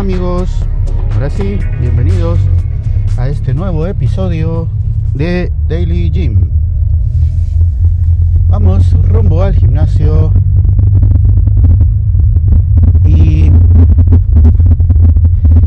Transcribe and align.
Amigos, 0.00 0.48
ahora 1.12 1.28
sí, 1.28 1.58
bienvenidos 1.78 2.38
a 3.18 3.28
este 3.28 3.52
nuevo 3.52 3.86
episodio 3.86 4.66
de 5.12 5.52
Daily 5.68 6.10
Gym. 6.10 6.48
Vamos 8.48 8.94
rumbo 9.06 9.42
al 9.42 9.54
gimnasio 9.54 10.32
y 13.04 13.50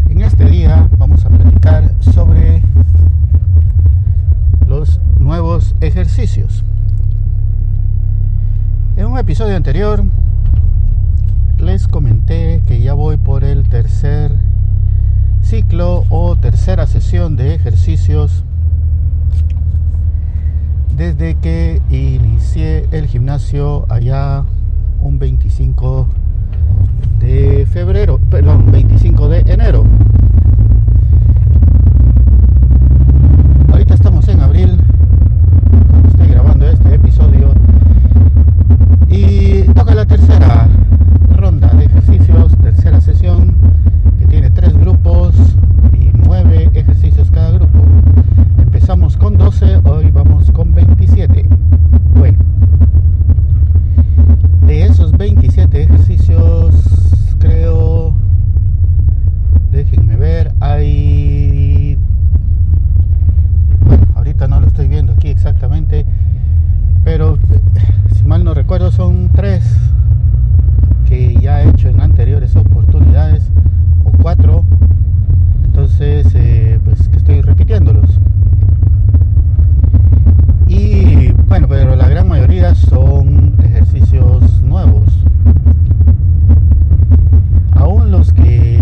en 0.10 0.22
este 0.22 0.46
día 0.46 0.90
vamos 0.98 1.24
a 1.28 1.30
platicar 1.30 1.94
sobre 2.00 2.64
los 4.68 5.00
nuevos 5.20 5.76
ejercicios. 5.80 6.64
En 8.98 9.06
un 9.06 9.20
episodio 9.20 9.56
anterior 9.56 10.04
les 11.64 11.88
comenté 11.88 12.62
que 12.68 12.82
ya 12.82 12.94
voy 12.94 13.16
por 13.16 13.46
el 13.46 13.64
tercer 13.64 14.32
ciclo 15.42 16.04
o 16.10 16.36
tercera 16.36 16.88
sesión 16.88 17.38
de 17.38 17.56
ejercicios 17.56 18.44
desde 20.96 21.36
que 21.36 21.82
inicié 21.90 22.86
el 22.92 23.08
gimnasio 23.08 23.86
allá 23.90 24.44
un 25.00 25.20
25 25.20 26.08
de 27.20 27.66
febrero, 27.72 28.20
perdón, 28.30 28.72
25 28.72 29.30
de 29.30 29.40
enero. 29.40 29.86
eh, 88.46 88.73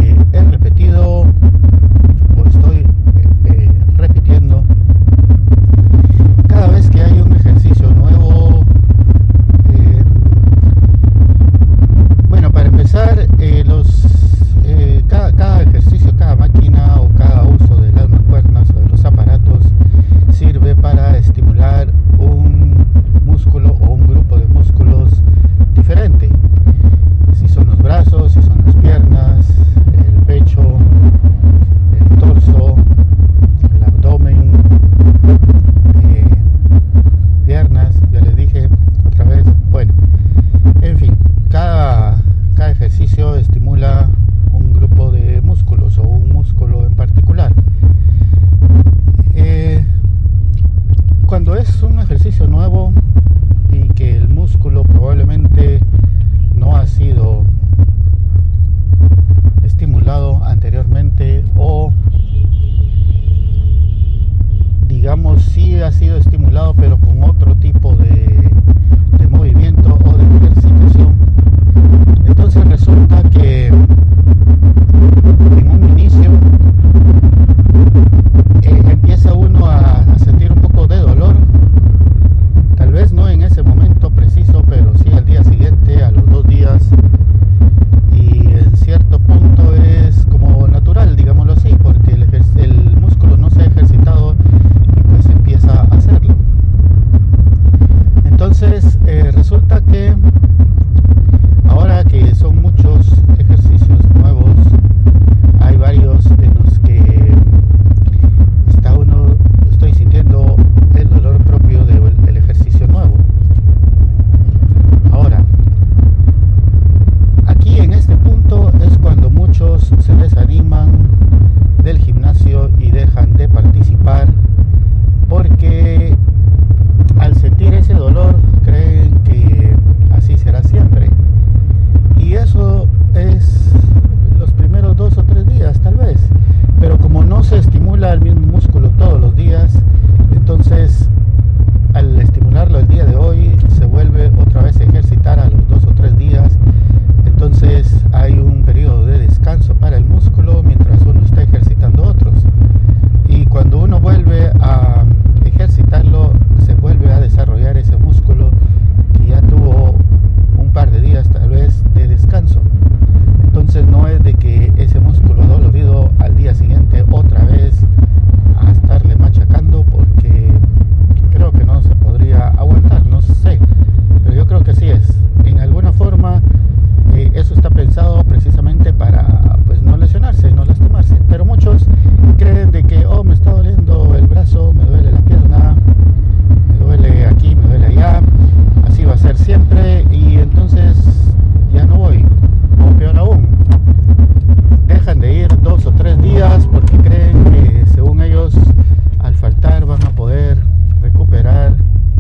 al 199.20 199.36
faltar 199.36 199.86
van 199.86 200.04
a 200.06 200.12
poder 200.12 200.58
recuperar 201.02 201.74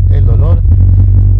el 0.09 0.25
dolor. 0.25 0.61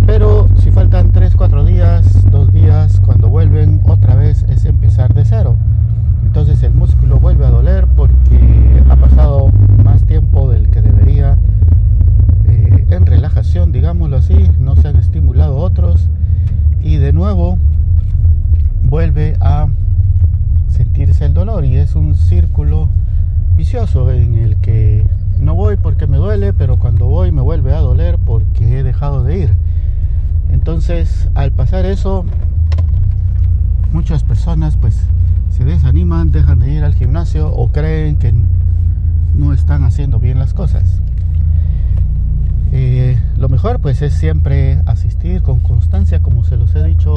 Pero 0.05 0.47
si 0.57 0.71
faltan 0.71 1.11
3, 1.11 1.35
4 1.35 1.65
días, 1.65 2.25
2 2.31 2.53
días, 2.53 2.99
cuando 3.05 3.29
vuelven 3.29 3.81
otra 3.85 4.15
vez 4.15 4.43
es 4.49 4.65
empezar 4.65 5.13
de 5.13 5.25
cero. 5.25 5.55
Entonces 6.25 6.63
el 6.63 6.73
músculo 6.73 7.19
vuelve 7.19 7.45
a 7.45 7.49
doler 7.49 7.87
porque 7.87 8.83
ha 8.89 8.95
pasado 8.95 9.49
más 9.83 10.03
tiempo 10.03 10.49
del 10.49 10.69
que 10.69 10.81
debería 10.81 11.37
eh, 12.45 12.85
en 12.89 13.05
relajación, 13.05 13.71
digámoslo 13.71 14.17
así, 14.17 14.49
no 14.59 14.75
se 14.75 14.87
han 14.87 14.95
estimulado 14.95 15.57
otros 15.57 16.07
y 16.81 16.97
de 16.97 17.13
nuevo 17.13 17.57
vuelve 18.83 19.35
a 19.41 19.67
sentirse 20.69 21.25
el 21.25 21.33
dolor 21.33 21.65
y 21.65 21.75
es 21.77 21.95
un 21.95 22.15
círculo 22.15 22.89
en 23.73 24.35
el 24.35 24.57
que 24.57 25.05
no 25.39 25.55
voy 25.55 25.77
porque 25.77 26.05
me 26.05 26.17
duele, 26.17 26.51
pero 26.51 26.77
cuando 26.77 27.05
voy 27.05 27.31
me 27.31 27.41
vuelve 27.41 27.73
a 27.73 27.79
doler 27.79 28.17
porque 28.17 28.79
he 28.79 28.83
dejado 28.83 29.23
de 29.23 29.37
ir. 29.37 29.49
Entonces, 30.49 31.29
al 31.35 31.53
pasar 31.53 31.85
eso, 31.85 32.25
muchas 33.93 34.23
personas 34.23 34.75
pues 34.75 35.07
se 35.51 35.63
desaniman, 35.63 36.31
dejan 36.31 36.59
de 36.59 36.73
ir 36.73 36.83
al 36.83 36.95
gimnasio 36.95 37.49
o 37.49 37.71
creen 37.71 38.17
que 38.17 38.33
no 39.35 39.53
están 39.53 39.85
haciendo 39.85 40.19
bien 40.19 40.37
las 40.37 40.53
cosas. 40.53 41.01
Eh, 42.73 43.17
lo 43.37 43.47
mejor 43.47 43.79
pues 43.79 44.01
es 44.01 44.13
siempre 44.13 44.81
asistir 44.85 45.43
con 45.43 45.61
constancia, 45.61 46.21
como 46.21 46.43
se 46.43 46.57
los 46.57 46.75
he 46.75 46.83
dicho 46.83 47.13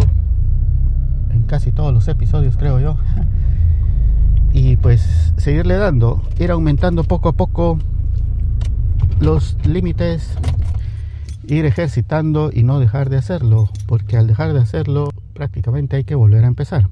en 1.30 1.42
casi 1.42 1.72
todos 1.72 1.92
los 1.92 2.06
episodios, 2.06 2.56
creo 2.56 2.78
yo. 2.78 2.96
Y 4.54 4.76
pues 4.76 5.34
seguirle 5.36 5.74
dando, 5.74 6.22
ir 6.38 6.52
aumentando 6.52 7.02
poco 7.02 7.28
a 7.28 7.32
poco 7.32 7.76
los 9.20 9.56
límites, 9.66 10.30
ir 11.48 11.66
ejercitando 11.66 12.50
y 12.54 12.62
no 12.62 12.78
dejar 12.78 13.10
de 13.10 13.16
hacerlo, 13.16 13.68
porque 13.86 14.16
al 14.16 14.28
dejar 14.28 14.52
de 14.52 14.60
hacerlo 14.60 15.10
prácticamente 15.34 15.96
hay 15.96 16.04
que 16.04 16.14
volver 16.14 16.44
a 16.44 16.46
empezar. 16.46 16.88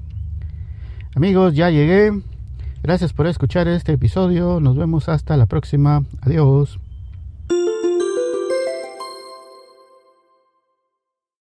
Amigos, 1.15 1.55
ya 1.55 1.71
llegué. 1.71 2.21
Gracias 2.83 3.13
por 3.13 3.29
escuchar 3.29 3.69
este 3.69 3.93
episodio. 3.93 4.59
Nos 4.59 4.77
vemos 4.77 5.09
hasta 5.09 5.37
la 5.37 5.47
próxima. 5.47 6.03
Adiós. 6.21 6.82